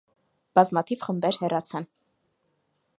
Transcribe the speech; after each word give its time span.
Բազմաթիվ 0.59 1.03
խմբեր 1.09 1.39
հեռացան։ 1.43 1.89